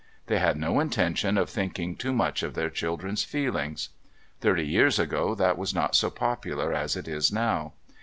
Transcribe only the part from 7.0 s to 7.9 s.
is now.